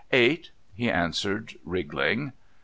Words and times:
"Eight," 0.11 0.49
he 0.73 0.89
answered, 0.89 1.53
wriggling. 1.63 2.33